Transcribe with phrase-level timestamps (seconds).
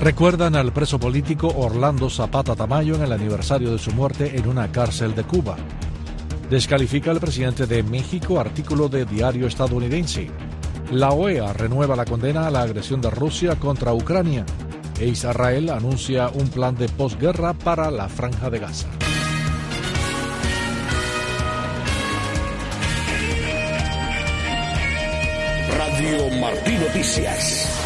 [0.00, 4.70] Recuerdan al preso político Orlando Zapata Tamayo en el aniversario de su muerte en una
[4.70, 5.56] cárcel de Cuba.
[6.50, 10.30] Descalifica al presidente de México artículo de diario estadounidense.
[10.92, 14.44] La OEA renueva la condena a la agresión de Rusia contra Ucrania
[15.00, 18.88] e Israel anuncia un plan de posguerra para la franja de Gaza.
[25.76, 27.85] Radio Martí Noticias.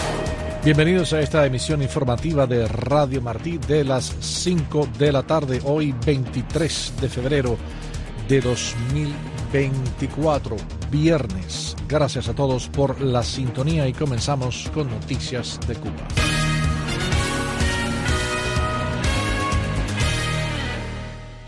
[0.62, 5.94] Bienvenidos a esta emisión informativa de Radio Martí de las 5 de la tarde, hoy
[6.04, 7.56] 23 de febrero
[8.28, 10.56] de 2024,
[10.90, 11.74] viernes.
[11.88, 16.06] Gracias a todos por la sintonía y comenzamos con noticias de Cuba.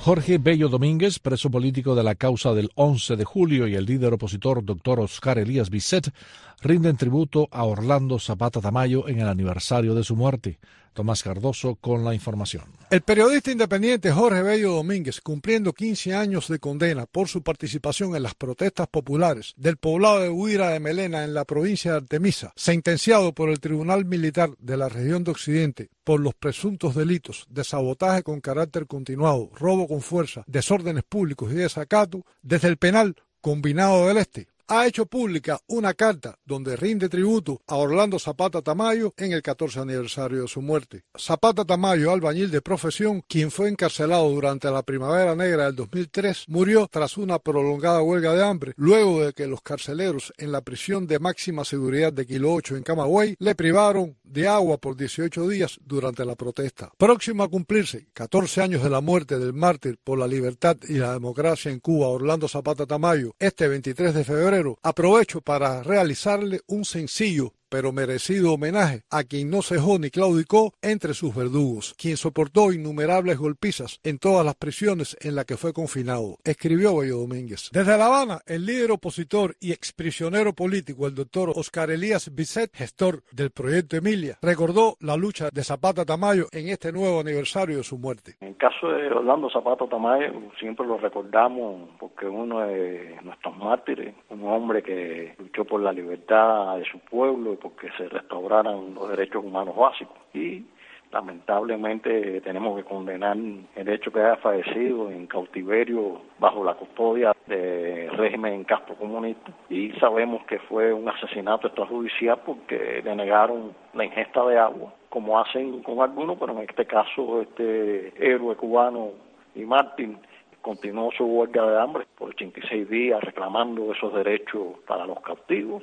[0.05, 4.15] Jorge Bello Domínguez, preso político de la causa del 11 de julio, y el líder
[4.15, 6.13] opositor doctor Oscar Elías Bisset
[6.61, 10.59] rinden tributo a Orlando Zapata Tamayo en el aniversario de su muerte.
[10.93, 12.65] Tomás Cardoso con la información.
[12.91, 18.23] El periodista independiente Jorge Bello Domínguez, cumpliendo 15 años de condena por su participación en
[18.23, 23.33] las protestas populares del poblado de Huira de Melena en la provincia de Artemisa, sentenciado
[23.33, 28.23] por el Tribunal Militar de la región de Occidente por los presuntos delitos de sabotaje
[28.23, 34.19] con carácter continuado, robo con fuerza, desórdenes públicos y desacato, desde el penal combinado del
[34.19, 39.43] Este ha hecho pública una carta donde rinde tributo a Orlando Zapata Tamayo en el
[39.43, 41.05] 14 aniversario de su muerte.
[41.19, 46.89] Zapata Tamayo, albañil de profesión, quien fue encarcelado durante la Primavera Negra del 2003, murió
[46.91, 51.19] tras una prolongada huelga de hambre, luego de que los carceleros en la prisión de
[51.19, 56.25] máxima seguridad de Kilo 8 en Camagüey le privaron de agua por 18 días durante
[56.25, 56.91] la protesta.
[56.97, 61.13] Próximo a cumplirse 14 años de la muerte del mártir por la libertad y la
[61.13, 67.55] democracia en Cuba, Orlando Zapata Tamayo, este 23 de febrero, aprovecho para realizarle un sencillo
[67.73, 73.39] pero merecido homenaje a quien no cejó ni claudicó entre sus verdugos, quien soportó innumerables
[73.39, 77.71] golpizas en todas las prisiones en las que fue confinado, escribió Bello Domínguez.
[77.73, 83.23] Desde La Habana, el líder opositor y exprisionero político, el doctor Oscar Elías Bisset, gestor
[83.33, 87.97] del proyecto Emilia, recordó la lucha de Zapata Tamayo en este nuevo aniversario de su
[87.97, 88.35] muerte.
[88.43, 90.31] En el caso de Orlando Zapata Tamayo,
[90.61, 96.77] siempre lo recordamos porque uno de nuestros mártires, un hombre que luchó por la libertad
[96.77, 100.19] de su pueblo porque se restauraran los derechos humanos básicos.
[100.35, 100.65] Y
[101.13, 103.37] lamentablemente tenemos que condenar
[103.77, 109.93] el hecho que haya fallecido en cautiverio bajo la custodia del régimen caspo comunista y
[110.01, 115.83] sabemos que fue un asesinato extrajudicial porque le negaron la ingesta de agua como hacen
[115.83, 119.11] con algunos pero en este caso este héroe cubano
[119.55, 120.19] y Martín
[120.63, 125.83] continuó su huelga de hambre por 86 días reclamando esos derechos para los cautivos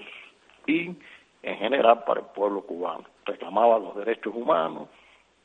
[0.65, 0.95] y
[1.43, 3.05] en general para el pueblo cubano.
[3.25, 4.89] Reclamaba los derechos humanos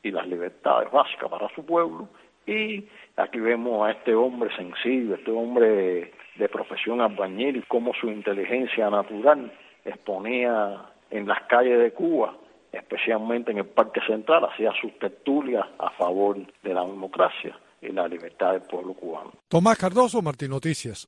[0.03, 2.07] y las libertades básicas para su pueblo
[2.45, 8.89] y aquí vemos a este hombre sensible, este hombre de profesión albañil, cómo su inteligencia
[8.89, 9.51] natural
[9.83, 12.35] exponía en las calles de Cuba,
[12.71, 18.07] especialmente en el Parque Central, hacía sus tertulias a favor de la democracia y la
[18.07, 19.31] libertad del pueblo cubano.
[19.47, 21.07] Tomás Cardoso, Martín Noticias.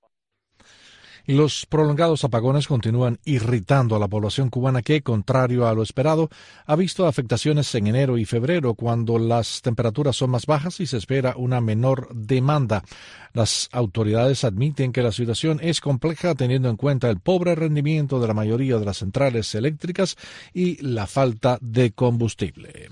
[1.27, 6.29] Los prolongados apagones continúan irritando a la población cubana que, contrario a lo esperado,
[6.65, 10.95] ha visto afectaciones en enero y febrero cuando las temperaturas son más bajas y se
[10.95, 12.81] espera una menor demanda.
[13.33, 18.27] Las autoridades admiten que la situación es compleja teniendo en cuenta el pobre rendimiento de
[18.29, 20.15] la mayoría de las centrales eléctricas
[20.53, 22.89] y la falta de combustible.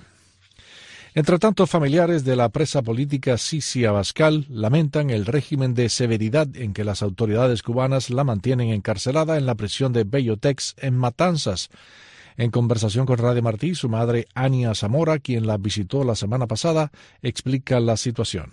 [1.17, 6.73] Entre tanto, familiares de la presa política Sisi Abascal lamentan el régimen de severidad en
[6.73, 11.69] que las autoridades cubanas la mantienen encarcelada en la prisión de Bellotex en Matanzas.
[12.35, 16.91] En conversación con Radio Martí, su madre Ania Zamora, quien la visitó la semana pasada,
[17.21, 18.51] explica la situación.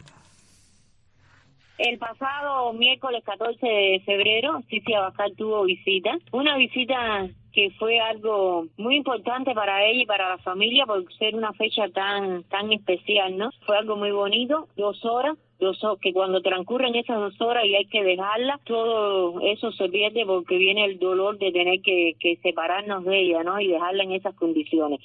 [1.78, 8.66] El pasado miércoles 14 de febrero, Sisi Abascal tuvo visita, una visita que fue algo
[8.76, 13.36] muy importante para ella y para la familia por ser una fecha tan tan especial,
[13.36, 13.50] ¿no?
[13.66, 17.86] Fue algo muy bonito, dos horas, dos que cuando transcurren esas dos horas y hay
[17.86, 23.04] que dejarla, todo eso se pierde porque viene el dolor de tener que, que separarnos
[23.04, 23.60] de ella, ¿no?
[23.60, 25.00] Y dejarla en esas condiciones.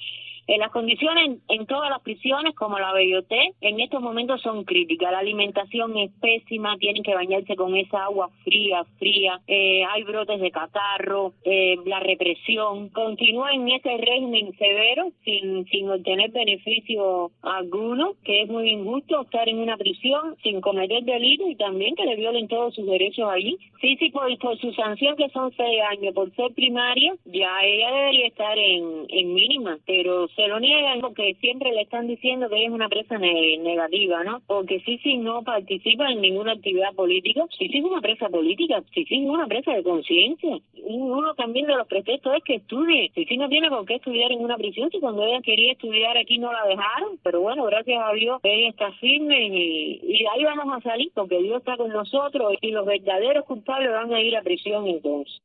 [0.48, 5.12] En las condiciones en, todas las prisiones, como la Belloté, en estos momentos son críticas.
[5.12, 9.42] La alimentación es pésima, tienen que bañarse con esa agua fría, fría.
[9.46, 12.88] Eh, hay brotes de catarro, eh, la represión.
[12.88, 19.46] Continúa en ese régimen severo, sin, sin obtener beneficio alguno, que es muy injusto estar
[19.50, 23.58] en una prisión sin cometer delito y también que le violen todos sus derechos allí.
[23.82, 27.90] Sí, sí, por, por su sanción que son seis años, por ser primaria, ya ella
[27.92, 32.58] debería estar en, en mínima, pero se lo niegan porque siempre le están diciendo que
[32.58, 34.40] ella es una presa negativa, ¿no?
[34.46, 37.44] Porque Sisi no participa en ninguna actividad política.
[37.58, 40.60] Sisi es una presa política, Sisi es una presa de conciencia.
[40.84, 43.10] Uno también de los pretextos es que estudie.
[43.16, 46.38] Sisi no tiene por qué estudiar en una prisión si cuando ella quería estudiar aquí
[46.38, 47.18] no la dejaron.
[47.24, 51.42] Pero bueno, gracias a Dios ella está firme y, y ahí vamos a salir porque
[51.42, 55.42] Dios está con nosotros y los verdaderos culpables van a ir a prisión entonces.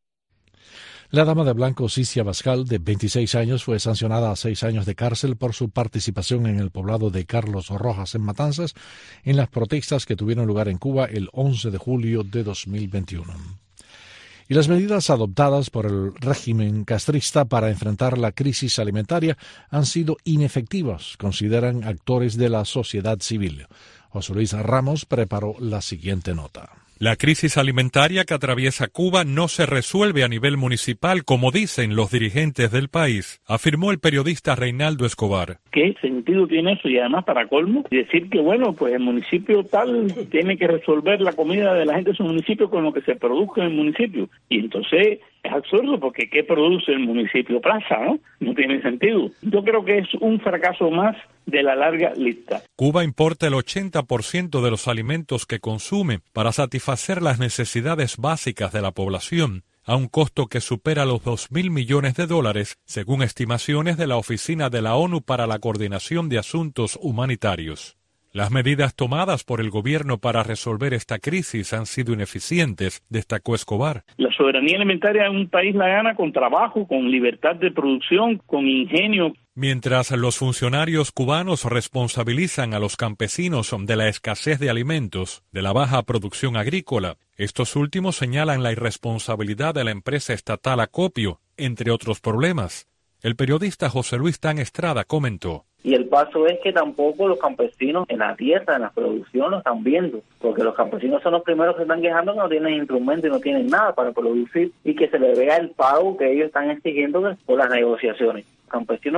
[1.13, 4.95] La dama de blanco Cicia Bascal, de 26 años, fue sancionada a seis años de
[4.95, 8.74] cárcel por su participación en el poblado de Carlos Rojas en Matanzas
[9.24, 13.31] en las protestas que tuvieron lugar en Cuba el 11 de julio de 2021.
[14.50, 19.38] Y las medidas adoptadas por el régimen castrista para enfrentar la crisis alimentaria
[19.69, 23.68] han sido inefectivas, consideran actores de la sociedad civil.
[24.10, 26.82] José Luis Ramos preparó la siguiente nota.
[26.99, 32.11] La crisis alimentaria que atraviesa Cuba no se resuelve a nivel municipal, como dicen los
[32.11, 35.57] dirigentes del país, afirmó el periodista Reinaldo Escobar.
[35.71, 36.87] ¿Qué sentido tiene eso?
[36.87, 41.33] Y además, para colmo, decir que, bueno, pues el municipio tal tiene que resolver la
[41.33, 44.29] comida de la gente de su municipio con lo que se produzca en el municipio.
[44.47, 47.97] Y entonces es absurdo porque ¿qué produce el municipio Plaza?
[48.05, 48.19] ¿no?
[48.39, 49.29] no tiene sentido.
[49.41, 52.61] Yo creo que es un fracaso más de la larga lista.
[52.77, 56.82] Cuba importa el 80% de los alimentos que consume para satisfacer
[57.21, 62.27] las necesidades básicas de la población a un costo que supera los 2.000 millones de
[62.27, 67.97] dólares, según estimaciones de la Oficina de la ONU para la Coordinación de Asuntos Humanitarios.
[68.31, 74.03] Las medidas tomadas por el gobierno para resolver esta crisis han sido ineficientes, destacó Escobar.
[74.18, 78.68] La soberanía alimentaria en un país la gana con trabajo, con libertad de producción, con
[78.68, 79.33] ingenio.
[79.55, 85.71] Mientras los funcionarios cubanos responsabilizan a los campesinos de la escasez de alimentos, de la
[85.71, 92.19] baja producción agrícola, estos últimos señalan la irresponsabilidad de la empresa estatal Acopio, entre otros
[92.19, 92.88] problemas.
[93.21, 95.65] El periodista José Luis Tan Estrada comentó.
[95.83, 99.59] Y el paso es que tampoco los campesinos en la tierra, en la producción, lo
[99.59, 103.29] están viendo, porque los campesinos son los primeros que están quejando que no tienen instrumentos
[103.29, 106.47] y no tienen nada para producir y que se le vea el pago que ellos
[106.47, 108.45] están exigiendo por las negociaciones.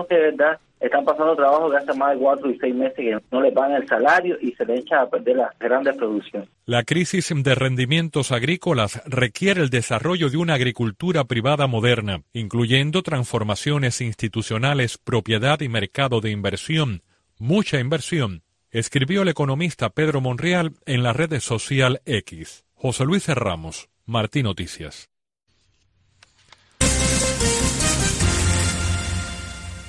[0.08, 3.44] Que verdad están pasando trabajo de hace más de cuatro y seis meses que no
[3.44, 6.50] el salario y se a perder las grandes producciones.
[6.66, 14.02] La crisis de rendimientos agrícolas requiere el desarrollo de una agricultura privada moderna, incluyendo transformaciones
[14.02, 17.02] institucionales, propiedad y mercado de inversión,
[17.38, 22.66] mucha inversión, escribió el economista Pedro Monreal en la red social X.
[22.74, 25.10] José Luis Ramos, Martín Noticias.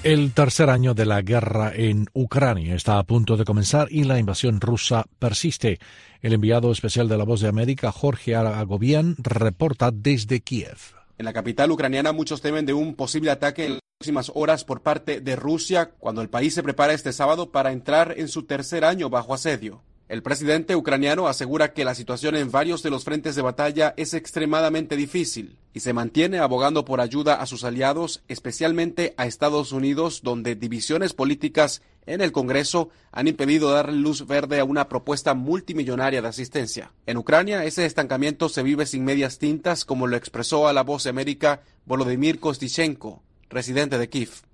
[0.07, 4.21] El tercer año de la guerra en Ucrania está a punto de comenzar y la
[4.21, 5.81] invasión rusa persiste.
[6.23, 10.79] El enviado especial de la Voz de América, Jorge Agobian, reporta desde Kiev.
[11.19, 14.81] En la capital ucraniana muchos temen de un posible ataque en las próximas horas por
[14.81, 18.85] parte de Rusia cuando el país se prepara este sábado para entrar en su tercer
[18.85, 19.83] año bajo asedio.
[20.09, 24.15] El presidente ucraniano asegura que la situación en varios de los frentes de batalla es
[24.15, 30.21] extremadamente difícil y se mantiene abogando por ayuda a sus aliados, especialmente a Estados Unidos,
[30.23, 36.23] donde divisiones políticas en el Congreso han impedido darle luz verde a una propuesta multimillonaria
[36.23, 36.93] de asistencia.
[37.07, 41.03] En Ucrania, ese estancamiento se vive sin medias tintas, como lo expresó a la voz
[41.03, 44.46] de América Volodymyr Kostichenko, residente de Kiev.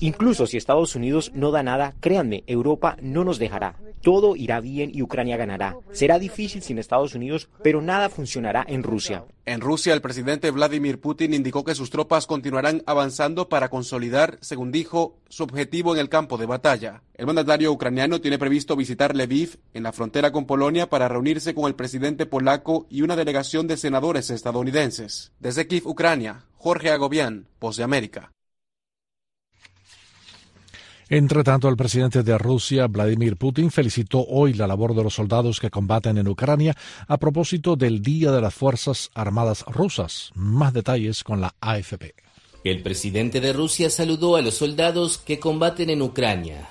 [0.00, 3.76] Incluso si Estados Unidos no da nada, créanme, Europa no nos dejará.
[4.02, 5.76] Todo irá bien y Ucrania ganará.
[5.92, 9.24] Será difícil sin Estados Unidos, pero nada funcionará en Rusia.
[9.44, 14.72] En Rusia, el presidente Vladimir Putin indicó que sus tropas continuarán avanzando para consolidar, según
[14.72, 17.02] dijo, su objetivo en el campo de batalla.
[17.14, 21.66] El mandatario ucraniano tiene previsto visitar Lviv, en la frontera con Polonia, para reunirse con
[21.66, 25.32] el presidente polaco y una delegación de senadores estadounidenses.
[25.38, 28.32] Desde Kiev, Ucrania, Jorge Agobián, Voz de América.
[31.12, 35.58] Entre tanto, el presidente de Rusia, Vladimir Putin, felicitó hoy la labor de los soldados
[35.58, 36.76] que combaten en Ucrania
[37.08, 40.30] a propósito del Día de las Fuerzas Armadas Rusas.
[40.36, 42.14] Más detalles con la AFP.
[42.62, 46.68] El presidente de Rusia saludó a los soldados que combaten en Ucrania.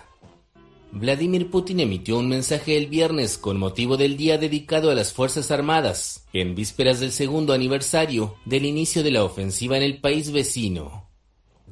[0.93, 5.51] Vladimir Putin emitió un mensaje el viernes con motivo del día dedicado a las Fuerzas
[5.51, 11.08] Armadas, en vísperas del segundo aniversario del inicio de la ofensiva en el país vecino.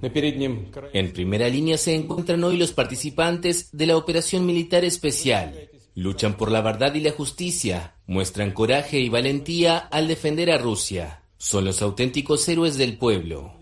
[0.02, 5.70] En primera línea se encuentran hoy los participantes de la operación militar especial.
[5.96, 11.24] Luchan por la verdad y la justicia, muestran coraje y valentía al defender a Rusia.
[11.38, 13.54] Son los auténticos héroes del pueblo.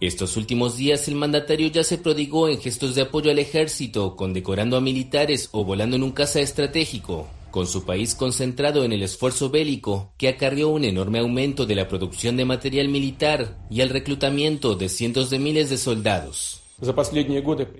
[0.00, 4.76] Estos últimos días el mandatario ya se prodigó en gestos de apoyo al ejército, condecorando
[4.76, 7.28] a militares o volando en un caza estratégico.
[7.52, 11.86] Con su país concentrado en el esfuerzo bélico que acarrió un enorme aumento de la
[11.86, 16.61] producción de material militar y el reclutamiento de cientos de miles de soldados.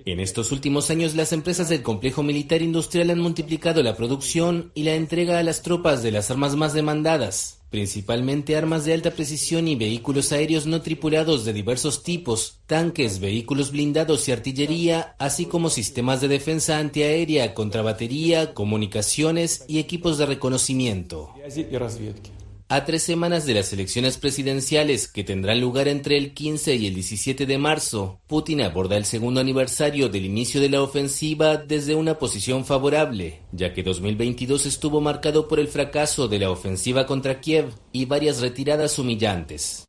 [0.05, 4.83] En estos últimos años, las empresas del complejo militar industrial han multiplicado la producción y
[4.83, 9.67] la entrega a las tropas de las armas más demandadas, principalmente armas de alta precisión
[9.67, 15.69] y vehículos aéreos no tripulados de diversos tipos, tanques, vehículos blindados y artillería, así como
[15.69, 21.29] sistemas de defensa antiaérea, contrabatería, comunicaciones y equipos de reconocimiento.
[22.69, 26.95] A tres semanas de las elecciones presidenciales que tendrán lugar entre el 15 y el
[26.95, 32.17] 17 de marzo, Putin aborda el segundo aniversario del inicio de la ofensiva desde una
[32.17, 37.73] posición favorable, ya que 2022 estuvo marcado por el fracaso de la ofensiva contra Kiev
[37.91, 39.85] y varias retiradas humillantes.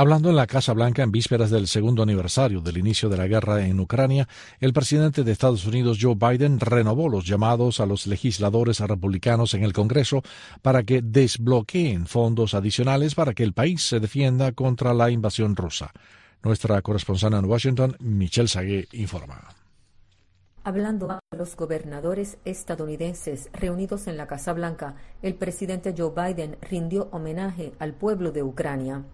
[0.00, 3.66] Hablando en la Casa Blanca en vísperas del segundo aniversario del inicio de la guerra
[3.66, 4.26] en Ucrania,
[4.58, 9.62] el presidente de Estados Unidos, Joe Biden, renovó los llamados a los legisladores republicanos en
[9.62, 10.22] el Congreso
[10.62, 15.92] para que desbloqueen fondos adicionales para que el país se defienda contra la invasión rusa.
[16.42, 19.50] Nuestra corresponsal en Washington, Michelle Sagué, informa.
[20.64, 27.10] Hablando a los gobernadores estadounidenses reunidos en la Casa Blanca, el presidente Joe Biden rindió
[27.12, 29.04] homenaje al pueblo de Ucrania.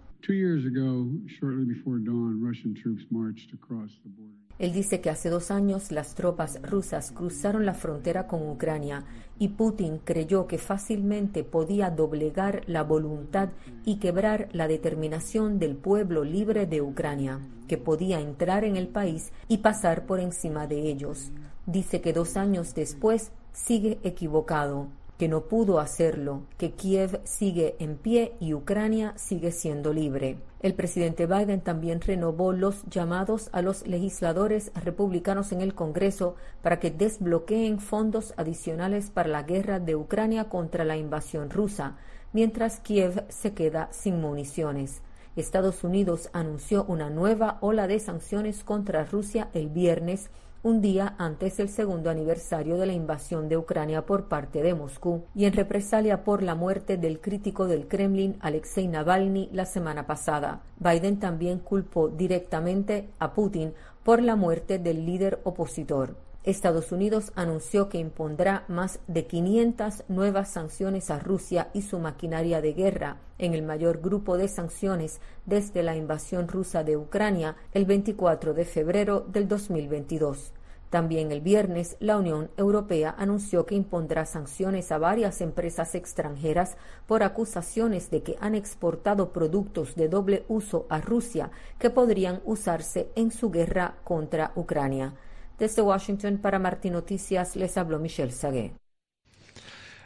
[4.59, 9.03] Él dice que hace dos años las tropas rusas cruzaron la frontera con Ucrania
[9.37, 13.49] y Putin creyó que fácilmente podía doblegar la voluntad
[13.85, 19.31] y quebrar la determinación del pueblo libre de Ucrania, que podía entrar en el país
[19.47, 21.31] y pasar por encima de ellos.
[21.67, 27.97] Dice que dos años después sigue equivocado que no pudo hacerlo, que Kiev sigue en
[27.97, 30.37] pie y Ucrania sigue siendo libre.
[30.59, 36.79] El presidente Biden también renovó los llamados a los legisladores republicanos en el Congreso para
[36.79, 41.97] que desbloqueen fondos adicionales para la guerra de Ucrania contra la invasión rusa,
[42.33, 45.01] mientras Kiev se queda sin municiones.
[45.35, 50.31] Estados Unidos anunció una nueva ola de sanciones contra Rusia el viernes
[50.63, 55.23] un día antes del segundo aniversario de la invasión de Ucrania por parte de Moscú
[55.35, 60.61] y en represalia por la muerte del crítico del Kremlin Alexei Navalny la semana pasada.
[60.79, 63.73] Biden también culpó directamente a Putin
[64.03, 66.26] por la muerte del líder opositor.
[66.47, 72.61] Estados Unidos anunció que impondrá más de 500 nuevas sanciones a Rusia y su maquinaria
[72.61, 77.83] de guerra, en el mayor grupo de sanciones desde la invasión rusa de Ucrania el
[77.83, 80.53] 24 de febrero del 2022.
[80.89, 86.77] También el viernes, la Unión Europea anunció que impondrá sanciones a varias empresas extranjeras
[87.07, 93.09] por acusaciones de que han exportado productos de doble uso a Rusia que podrían usarse
[93.15, 95.13] en su guerra contra Ucrania.
[95.57, 98.73] Desde Washington para Martín Noticias les habló Michelle Sagué.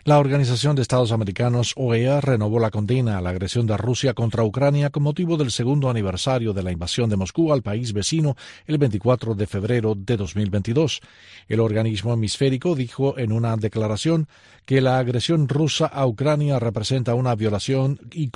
[0.03, 4.43] La Organización de Estados Americanos, OEA, renovó la condena a la agresión de Rusia contra
[4.43, 8.79] Ucrania con motivo del segundo aniversario de la invasión de Moscú al país vecino el
[8.79, 11.01] 24 de febrero de 2022.
[11.48, 14.27] El organismo hemisférico dijo en una declaración
[14.65, 18.31] que la agresión rusa a Ucrania representa una violación y,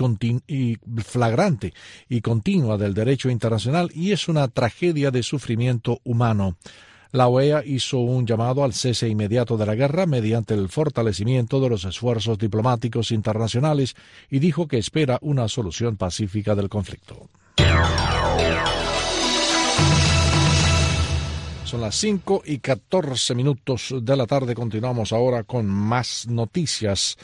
[0.48, 1.74] y flagrante
[2.08, 6.58] y continua del derecho internacional y es una tragedia de sufrimiento humano.
[7.12, 11.70] La OEA hizo un llamado al cese inmediato de la guerra mediante el fortalecimiento de
[11.70, 13.96] los esfuerzos diplomáticos internacionales
[14.30, 17.30] y dijo que espera una solución pacífica del conflicto.
[21.66, 24.54] Son las 5 y 14 minutos de la tarde.
[24.54, 27.18] Continuamos ahora con más noticias.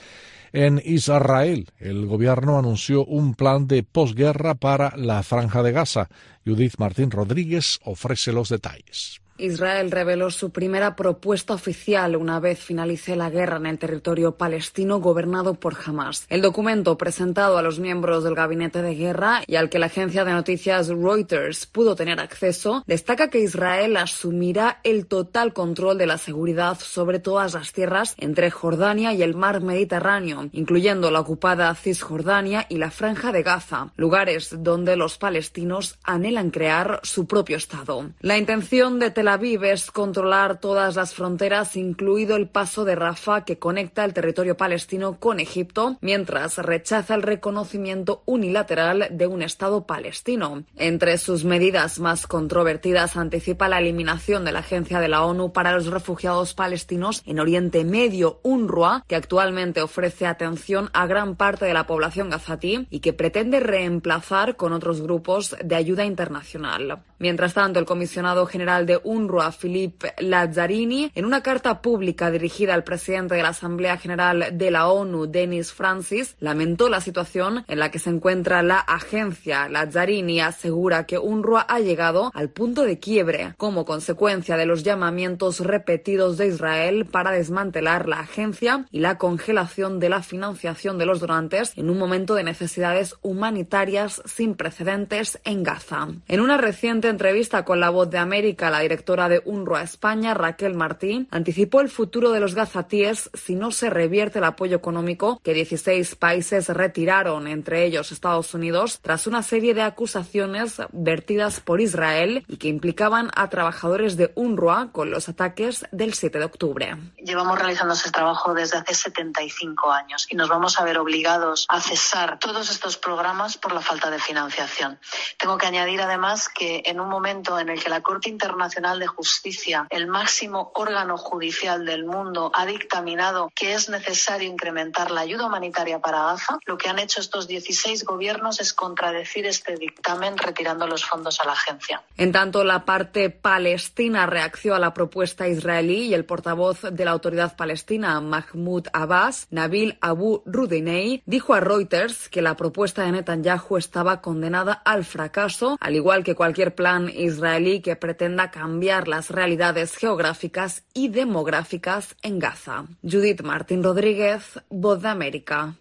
[0.54, 6.10] En Israel, el gobierno anunció un plan de posguerra para la franja de Gaza.
[6.46, 9.22] Judith Martín Rodríguez ofrece los detalles.
[9.42, 15.00] Israel reveló su primera propuesta oficial una vez finalice la guerra en el territorio palestino
[15.00, 16.26] gobernado por Hamas.
[16.30, 20.24] El documento presentado a los miembros del gabinete de guerra y al que la agencia
[20.26, 26.18] de noticias Reuters pudo tener acceso destaca que Israel asumirá el total control de la
[26.18, 32.66] seguridad sobre todas las tierras entre Jordania y el mar Mediterráneo, incluyendo la ocupada Cisjordania
[32.70, 38.12] y la franja de Gaza, lugares donde los palestinos anhelan crear su propio Estado.
[38.20, 43.46] La intención de Tel Aviv es controlar todas las fronteras, incluido el paso de Rafah
[43.46, 49.86] que conecta el territorio palestino con Egipto, mientras rechaza el reconocimiento unilateral de un Estado
[49.86, 50.64] palestino.
[50.76, 55.72] Entre sus medidas más controvertidas anticipa la eliminación de la Agencia de la ONU para
[55.72, 61.74] los Refugiados Palestinos en Oriente Medio, UNRWA, que actualmente ofrece atención a gran parte de
[61.74, 67.02] la población gazatí y que pretende reemplazar con otros grupos de ayuda internacional.
[67.20, 72.86] Mientras tanto, el comisionado general de UNRWA, Philippe Lazzarini, en una carta pública dirigida al
[72.86, 77.91] presidente de la Asamblea General de la ONU, Denis Francis, lamentó la situación en la
[77.91, 79.68] que se encuentra la agencia.
[79.68, 85.60] Lazzarini asegura que UNRWA ha llegado al punto de quiebre como consecuencia de los llamamientos
[85.60, 91.20] repetidos de Israel para desmantelar la agencia y la congelación de la financiación de los
[91.20, 96.08] donantes en un momento de necesidades humanitarias sin precedentes en Gaza.
[96.27, 100.74] En una reciente entrevista con La Voz de América, la directora de UNRWA España, Raquel
[100.74, 105.53] Martín, anticipó el futuro de los gazatíes si no se revierte el apoyo económico que
[105.53, 112.46] 16 países retiraron, entre ellos Estados Unidos, tras una serie de acusaciones vertidas por Israel
[112.48, 116.98] y que implicaban a trabajadores de UNRWA con los ataques del 7 de octubre.
[117.17, 121.81] Llevamos realizando ese trabajo desde hace 75 años y nos vamos a ver obligados a
[121.81, 125.00] cesar todos estos programas por la falta de financiación.
[125.38, 129.08] Tengo que añadir además que en un momento en el que la Corte Internacional de
[129.08, 135.48] Justicia, el máximo órgano judicial del mundo, ha dictaminado que es necesario incrementar la ayuda
[135.48, 140.88] humanitaria para Gaza, lo que han hecho estos 16 gobiernos es contradecir este dictamen retirando
[140.88, 142.04] los fondos a la agencia.
[142.18, 147.12] En tanto, la parte palestina reaccionó a la propuesta israelí y el portavoz de la
[147.12, 153.78] autoridad palestina, Mahmoud Abbas, Nabil Abu Rudinei, dijo a Reuters que la propuesta de Netanyahu
[153.78, 159.96] estaba condenada al fracaso, al igual que cualquier plan israelí que pretenda cambiar las realidades
[159.96, 162.86] geográficas y demográficas en Gaza.
[163.04, 165.76] Judith Martín Rodríguez, Voz de América.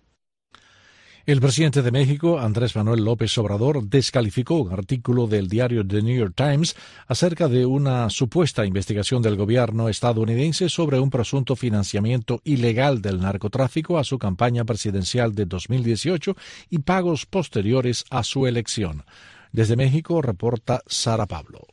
[1.25, 6.19] El presidente de México, Andrés Manuel López Obrador, descalificó un artículo del diario The New
[6.19, 6.77] York Times
[7.07, 13.99] acerca de una supuesta investigación del gobierno estadounidense sobre un presunto financiamiento ilegal del narcotráfico
[13.99, 16.37] a su campaña presidencial de 2018
[16.69, 19.05] y pagos posteriores a su elección.
[19.53, 21.67] Desde México reporta Sara Pablo.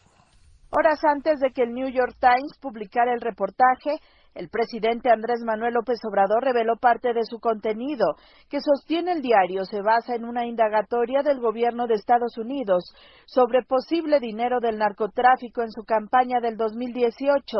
[0.70, 4.00] Horas antes de que el New York Times publicara el reportaje,
[4.36, 8.06] el presidente Andrés Manuel López Obrador reveló parte de su contenido,
[8.50, 12.84] que sostiene el diario se basa en una indagatoria del gobierno de Estados Unidos
[13.26, 17.58] sobre posible dinero del narcotráfico en su campaña del 2018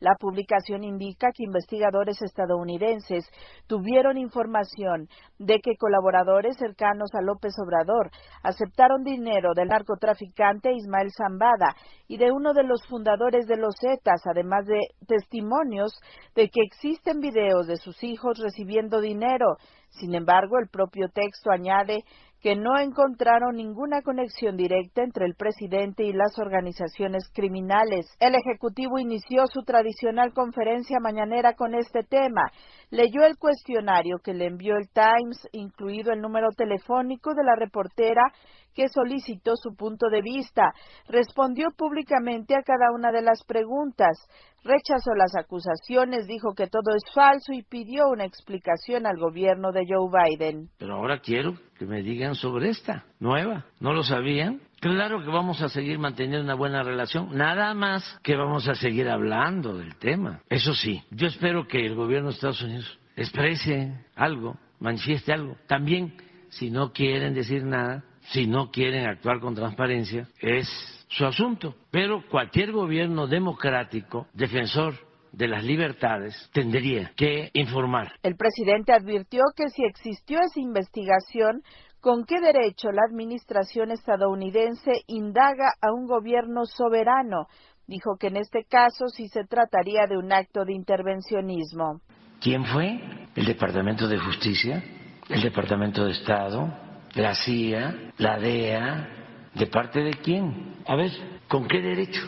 [0.00, 3.24] la publicación indica que investigadores estadounidenses
[3.66, 8.10] tuvieron información de que colaboradores cercanos a López Obrador
[8.42, 11.74] aceptaron dinero del narcotraficante Ismael Zambada
[12.06, 15.92] y de uno de los fundadores de los Zetas, además de testimonios
[16.34, 19.56] de que existen videos de sus hijos recibiendo dinero.
[19.98, 22.04] Sin embargo, el propio texto añade
[22.44, 28.06] que no encontraron ninguna conexión directa entre el presidente y las organizaciones criminales.
[28.20, 32.52] El Ejecutivo inició su tradicional conferencia mañanera con este tema.
[32.90, 38.30] Leyó el cuestionario que le envió el Times, incluido el número telefónico de la reportera
[38.74, 40.72] que solicitó su punto de vista.
[41.08, 44.18] Respondió públicamente a cada una de las preguntas.
[44.64, 49.84] Rechazó las acusaciones, dijo que todo es falso y pidió una explicación al gobierno de
[49.86, 50.70] Joe Biden.
[50.78, 53.66] Pero ahora quiero que me digan sobre esta nueva.
[53.80, 54.60] ¿No lo sabían?
[54.80, 59.08] Claro que vamos a seguir manteniendo una buena relación, nada más que vamos a seguir
[59.08, 60.42] hablando del tema.
[60.48, 65.56] Eso sí, yo espero que el gobierno de Estados Unidos exprese algo, manifieste algo.
[65.66, 66.14] También,
[66.50, 70.68] si no quieren decir nada, si no quieren actuar con transparencia, es
[71.08, 71.74] su asunto.
[71.90, 74.94] Pero cualquier gobierno democrático, defensor
[75.32, 78.12] de las libertades, tendría que informar.
[78.22, 81.62] El presidente advirtió que si existió esa investigación,
[82.00, 87.46] ¿con qué derecho la administración estadounidense indaga a un gobierno soberano?
[87.86, 92.00] Dijo que en este caso sí se trataría de un acto de intervencionismo.
[92.40, 93.00] ¿Quién fue?
[93.34, 94.82] ¿El Departamento de Justicia?
[95.28, 96.83] ¿El Departamento de Estado?
[97.14, 99.08] La CIA, la DEA,
[99.54, 100.74] ¿de parte de quién?
[100.86, 101.12] A ver,
[101.48, 102.22] ¿con qué derecho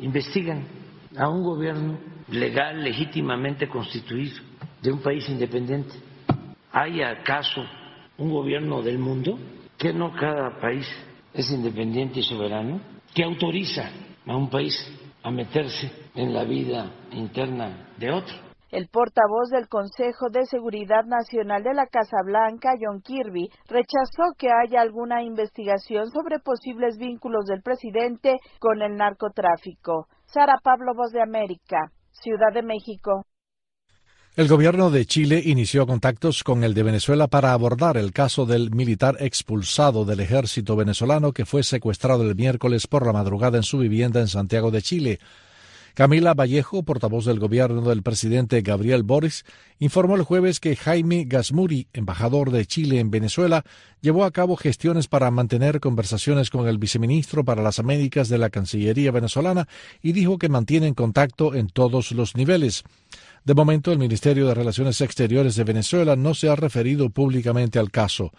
[0.00, 0.64] investigan
[1.16, 4.40] a un gobierno legal, legítimamente constituido,
[4.80, 5.94] de un país independiente?
[6.72, 7.64] ¿Hay acaso
[8.18, 9.38] un gobierno del mundo?
[9.82, 10.86] que no cada país
[11.34, 12.80] es independiente y soberano?
[13.12, 13.90] ¿Que autoriza
[14.24, 14.74] a un país
[15.24, 18.51] a meterse en la vida interna de otro?
[18.72, 24.48] El portavoz del Consejo de Seguridad Nacional de la Casa Blanca, John Kirby, rechazó que
[24.48, 30.08] haya alguna investigación sobre posibles vínculos del presidente con el narcotráfico.
[30.24, 33.26] Sara Pablo, Voz de América, Ciudad de México.
[34.36, 38.70] El gobierno de Chile inició contactos con el de Venezuela para abordar el caso del
[38.70, 43.76] militar expulsado del ejército venezolano que fue secuestrado el miércoles por la madrugada en su
[43.76, 45.18] vivienda en Santiago de Chile.
[45.94, 49.44] Camila Vallejo, portavoz del gobierno del presidente Gabriel Boris,
[49.78, 53.62] informó el jueves que Jaime Gasmuri, embajador de Chile en Venezuela,
[54.00, 58.48] llevó a cabo gestiones para mantener conversaciones con el viceministro para las Américas de la
[58.48, 59.68] Cancillería venezolana
[60.00, 62.84] y dijo que mantienen contacto en todos los niveles.
[63.44, 67.90] De momento, el Ministerio de Relaciones Exteriores de Venezuela no se ha referido públicamente al
[67.90, 68.32] caso.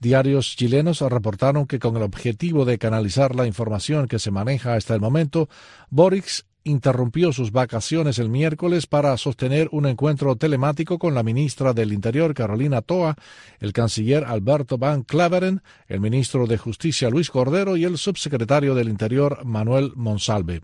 [0.00, 4.94] Diarios chilenos reportaron que con el objetivo de canalizar la información que se maneja hasta
[4.94, 5.48] el momento,
[5.88, 11.92] Boric interrumpió sus vacaciones el miércoles para sostener un encuentro telemático con la ministra del
[11.92, 13.16] Interior Carolina Toa,
[13.60, 18.88] el canciller Alberto Van Claveren, el ministro de Justicia Luis Cordero y el subsecretario del
[18.88, 20.62] Interior Manuel Monsalve.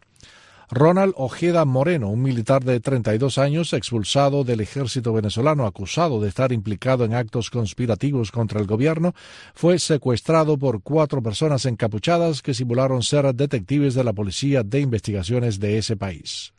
[0.75, 6.51] Ronald Ojeda Moreno, un militar de 32 años expulsado del ejército venezolano acusado de estar
[6.51, 9.15] implicado en actos conspirativos contra el gobierno,
[9.53, 15.61] fue secuestrado por cuatro personas encapuchadas que simularon ser detectives de la Policía de Investigaciones
[15.61, 16.55] de ese país.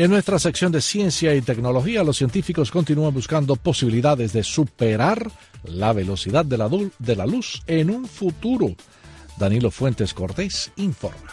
[0.00, 5.30] En nuestra sección de ciencia y tecnología, los científicos continúan buscando posibilidades de superar
[5.64, 8.74] la velocidad de la, luz en un futuro.
[9.36, 11.30] Danilo Fuentes Cortés informa.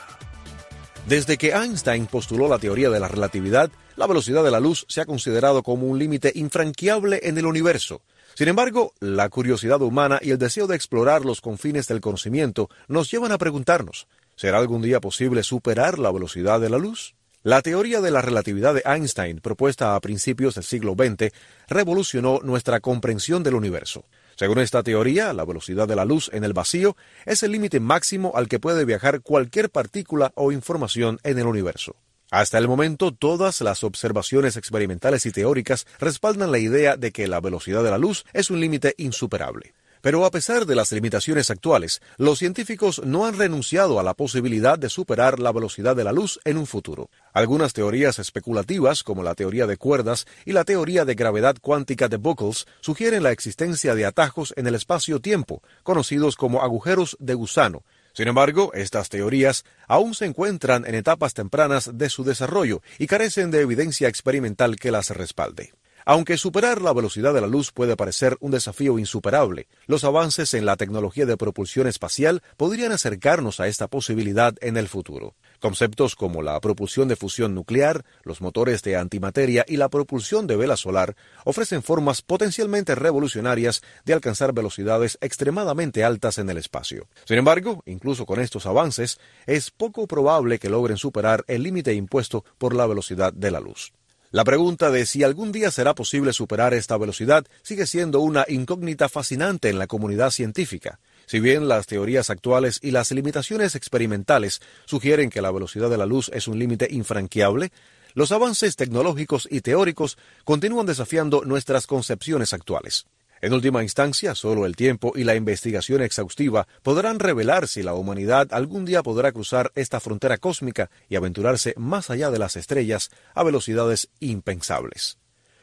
[1.08, 5.00] Desde que Einstein postuló la teoría de la relatividad, la velocidad de la luz se
[5.00, 8.02] ha considerado como un límite infranqueable en el universo.
[8.34, 13.10] Sin embargo, la curiosidad humana y el deseo de explorar los confines del conocimiento nos
[13.10, 17.16] llevan a preguntarnos, ¿será algún día posible superar la velocidad de la luz?
[17.44, 21.32] La teoría de la relatividad de Einstein, propuesta a principios del siglo XX,
[21.68, 24.06] revolucionó nuestra comprensión del universo.
[24.36, 28.34] Según esta teoría, la velocidad de la luz en el vacío es el límite máximo
[28.36, 31.96] al que puede viajar cualquier partícula o información en el universo.
[32.32, 37.40] Hasta el momento, todas las observaciones experimentales y teóricas respaldan la idea de que la
[37.40, 39.74] velocidad de la luz es un límite insuperable.
[40.02, 44.78] Pero a pesar de las limitaciones actuales, los científicos no han renunciado a la posibilidad
[44.78, 47.10] de superar la velocidad de la luz en un futuro.
[47.34, 52.18] Algunas teorías especulativas, como la teoría de cuerdas y la teoría de gravedad cuántica de
[52.18, 57.84] Buckles, sugieren la existencia de atajos en el espacio-tiempo, conocidos como agujeros de gusano,
[58.18, 63.52] sin embargo, estas teorías aún se encuentran en etapas tempranas de su desarrollo y carecen
[63.52, 65.76] de evidencia experimental que las respalde.
[66.10, 70.66] Aunque superar la velocidad de la luz puede parecer un desafío insuperable, los avances en
[70.66, 75.36] la tecnología de propulsión espacial podrían acercarnos a esta posibilidad en el futuro.
[75.60, 80.56] Conceptos como la propulsión de fusión nuclear, los motores de antimateria y la propulsión de
[80.56, 87.10] vela solar ofrecen formas potencialmente revolucionarias de alcanzar velocidades extremadamente altas en el espacio.
[87.26, 92.46] Sin embargo, incluso con estos avances, es poco probable que logren superar el límite impuesto
[92.58, 93.92] por la velocidad de la luz.
[94.32, 99.08] La pregunta de si algún día será posible superar esta velocidad sigue siendo una incógnita
[99.08, 101.00] fascinante en la comunidad científica.
[101.26, 106.06] Si bien las teorías actuales y las limitaciones experimentales sugieren que la velocidad de la
[106.06, 107.72] luz es un límite infranqueable,
[108.16, 113.06] los avances tecnológicos y teóricos continúan desafiando nuestras concepciones actuales.
[113.42, 118.48] En última instancia, solo el tiempo y la investigación exhaustiva podrán revelar si la humanidad
[118.52, 123.44] algún día podrá cruzar esta frontera cósmica y aventurarse más allá de las estrellas a
[123.44, 125.18] velocidades impensables.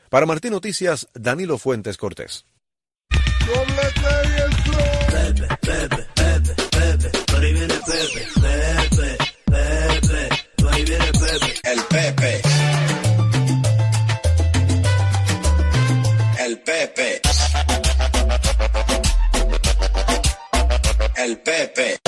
[0.08, 2.44] Para Martín Noticias, Danilo Fuentes Cortés.
[11.64, 12.42] El Pepe.
[16.38, 17.23] El Pepe.
[21.16, 21.98] El Pepe.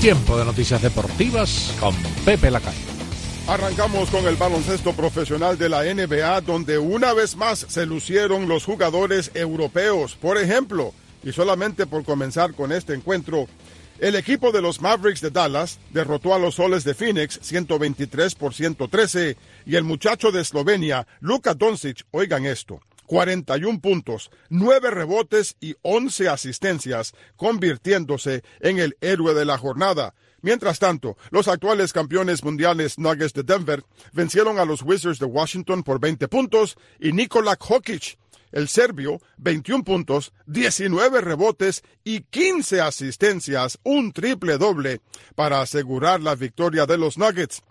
[0.00, 2.78] Tiempo de noticias deportivas con Pepe Lacayo.
[3.48, 8.64] Arrancamos con el baloncesto profesional de la NBA, donde una vez más se lucieron los
[8.64, 10.16] jugadores europeos.
[10.16, 10.92] Por ejemplo,
[11.24, 13.48] y solamente por comenzar con este encuentro,
[14.00, 18.54] el equipo de los Mavericks de Dallas derrotó a los Soles de Phoenix 123 por
[18.54, 19.36] 113
[19.68, 26.30] y el muchacho de Eslovenia, Luka Doncic, oigan esto, 41 puntos, 9 rebotes y 11
[26.30, 30.14] asistencias, convirtiéndose en el héroe de la jornada.
[30.40, 35.82] Mientras tanto, los actuales campeones mundiales Nuggets de Denver vencieron a los Wizards de Washington
[35.82, 38.16] por 20 puntos y Nikola Jokic
[38.52, 45.02] el serbio, 21 puntos, 19 rebotes y 15 asistencias, un triple doble,
[45.34, 47.62] para asegurar la victoria de los Nuggets.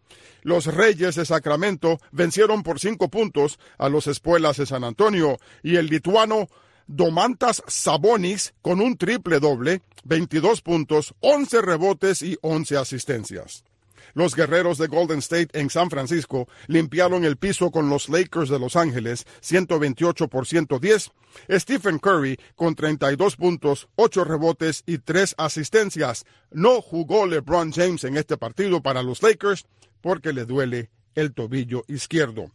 [0.43, 5.75] Los Reyes de Sacramento vencieron por 5 puntos a los Espuelas de San Antonio y
[5.75, 6.47] el lituano
[6.87, 13.65] Domantas Sabonis con un triple doble, 22 puntos, 11 rebotes y 11 asistencias.
[14.13, 18.57] Los guerreros de Golden State en San Francisco limpiaron el piso con los Lakers de
[18.57, 21.11] Los Ángeles 128 por 110.
[21.51, 26.25] Stephen Curry con 32 puntos, 8 rebotes y 3 asistencias.
[26.51, 29.65] No jugó LeBron James en este partido para los Lakers
[30.07, 32.49] porque le duele el tobillo izquierdo.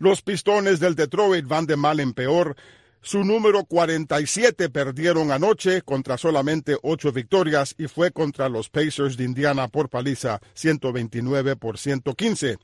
[0.00, 2.56] Los Pistones del Detroit van de mal en peor.
[3.00, 9.22] Su número 47 perdieron anoche contra solamente 8 victorias y fue contra los Pacers de
[9.22, 12.58] Indiana por paliza 129 por 115.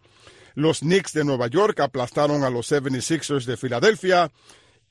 [0.56, 4.32] Los Knicks de Nueva York aplastaron a los 76ers de Filadelfia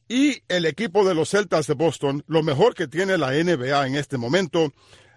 [0.07, 3.95] y el equipo de los Celtas de Boston, lo mejor que tiene la NBA en
[3.95, 4.71] este momento,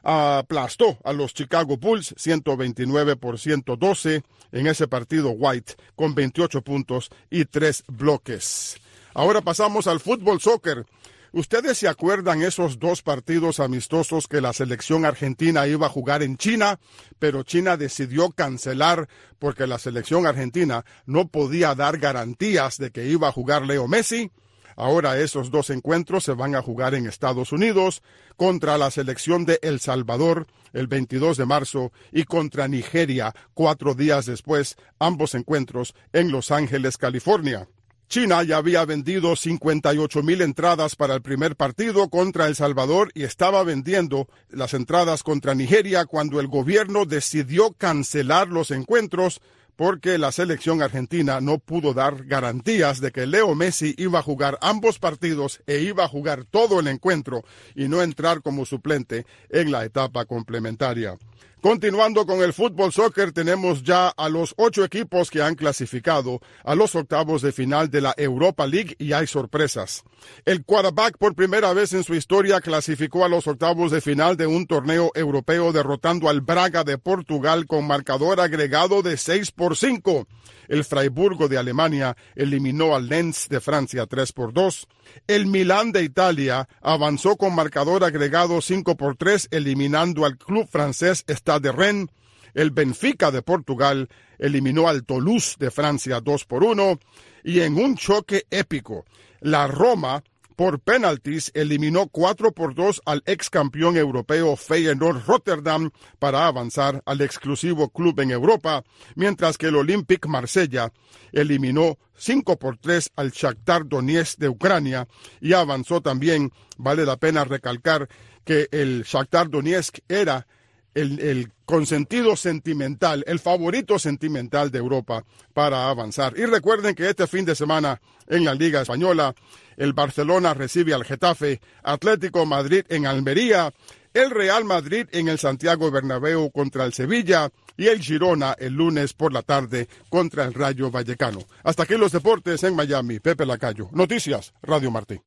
[0.04, 7.10] aplastó a los Chicago Bulls 129 por 112 en ese partido White con 28 puntos
[7.30, 8.76] y 3 bloques.
[9.14, 10.84] Ahora pasamos al fútbol soccer.
[11.32, 16.36] ¿Ustedes se acuerdan esos dos partidos amistosos que la selección argentina iba a jugar en
[16.36, 16.78] China,
[17.18, 19.08] pero China decidió cancelar
[19.40, 24.30] porque la selección argentina no podía dar garantías de que iba a jugar Leo Messi?
[24.76, 28.02] Ahora esos dos encuentros se van a jugar en Estados Unidos
[28.36, 34.26] contra la selección de El Salvador el 22 de marzo y contra Nigeria cuatro días
[34.26, 37.68] después, ambos encuentros en Los Ángeles, California.
[38.08, 43.24] China ya había vendido 58 mil entradas para el primer partido contra El Salvador y
[43.24, 49.40] estaba vendiendo las entradas contra Nigeria cuando el gobierno decidió cancelar los encuentros
[49.76, 54.58] porque la selección argentina no pudo dar garantías de que Leo Messi iba a jugar
[54.60, 59.72] ambos partidos e iba a jugar todo el encuentro y no entrar como suplente en
[59.72, 61.16] la etapa complementaria.
[61.64, 66.74] Continuando con el fútbol soccer, tenemos ya a los ocho equipos que han clasificado a
[66.74, 70.04] los octavos de final de la Europa League y hay sorpresas.
[70.44, 74.46] El quarterback por primera vez en su historia clasificó a los octavos de final de
[74.46, 80.26] un torneo europeo derrotando al Braga de Portugal con marcador agregado de 6 por 5.
[80.68, 84.86] El Freiburgo de Alemania eliminó al Lens de Francia 3 por 2.
[85.26, 91.24] El Milán de Italia avanzó con marcador agregado 5 por 3, eliminando al club francés
[91.28, 92.08] Stade Rennes.
[92.54, 96.98] El Benfica de Portugal eliminó al Toulouse de Francia 2 por 1.
[97.42, 99.04] Y en un choque épico,
[99.40, 100.22] la Roma
[100.56, 107.20] por penaltis eliminó 4 por 2 al ex campeón europeo Feyenoord Rotterdam para avanzar al
[107.20, 110.92] exclusivo club en Europa, mientras que el Olympique Marsella
[111.32, 115.08] eliminó 5 por 3 al Shakhtar Donetsk de Ucrania.
[115.40, 118.08] Y avanzó también, vale la pena recalcar
[118.44, 120.46] que el Shakhtar Donetsk era
[120.94, 126.34] el, consentido sentimental, el favorito sentimental de Europa para avanzar.
[126.36, 129.34] Y recuerden que este fin de semana en la Liga Española,
[129.76, 133.72] el Barcelona recibe al Getafe, Atlético Madrid en Almería,
[134.12, 139.12] el Real Madrid en el Santiago Bernabéu contra el Sevilla y el Girona el lunes
[139.12, 141.40] por la tarde contra el Rayo Vallecano.
[141.64, 143.18] Hasta aquí los deportes en Miami.
[143.18, 143.88] Pepe Lacayo.
[143.92, 145.20] Noticias, Radio Martín.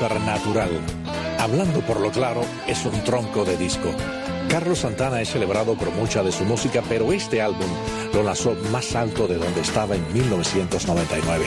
[0.00, 0.70] Supernatural.
[1.38, 3.90] Hablando por lo claro, es un tronco de disco.
[4.48, 7.68] Carlos Santana es celebrado por mucha de su música, pero este álbum
[8.14, 11.44] lo lanzó más alto de donde estaba en 1999.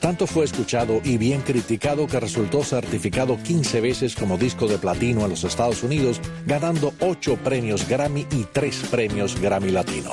[0.00, 5.24] Tanto fue escuchado y bien criticado que resultó certificado 15 veces como disco de platino
[5.24, 10.12] en los Estados Unidos, ganando 8 premios Grammy y 3 premios Grammy Latino.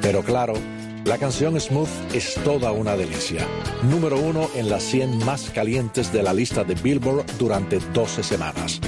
[0.00, 0.54] Pero claro,
[1.04, 3.46] la canción Smooth es toda una delicia.
[3.82, 8.80] Número uno en las 100 más calientes de la lista de Billboard durante 12 semanas.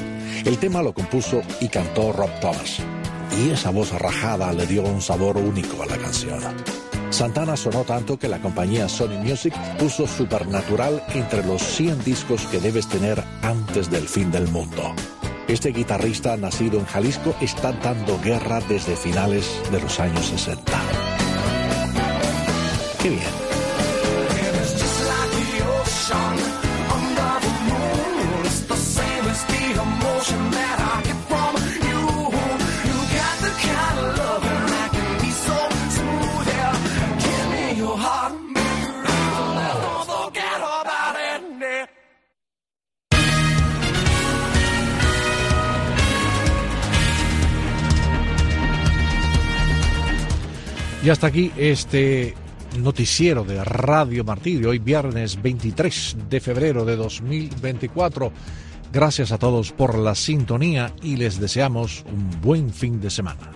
[0.45, 2.79] El tema lo compuso y cantó Rob Thomas.
[3.39, 6.41] Y esa voz rajada le dio un sabor único a la canción.
[7.11, 12.61] Santana sonó tanto que la compañía Sony Music puso Supernatural entre los 100 discos que
[12.61, 14.95] debes tener antes del fin del mundo.
[15.49, 21.20] Este guitarrista nacido en Jalisco está dando guerra desde finales de los años 60.
[23.03, 23.51] Qué bien.
[51.03, 52.35] Y hasta aquí este
[52.83, 58.33] noticiero de Radio Martí de hoy viernes 23 de febrero de 2024.
[58.93, 63.51] Gracias a todos por la sintonía y les deseamos un buen fin de semana.